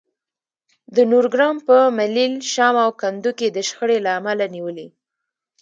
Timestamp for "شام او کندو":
2.53-3.31